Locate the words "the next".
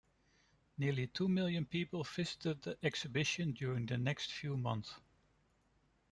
3.85-4.31